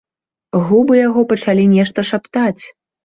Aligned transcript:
Губы 0.69 0.93
яго 1.07 1.25
пачалі 1.33 1.67
нешта 1.77 1.99
шаптаць. 2.11 2.63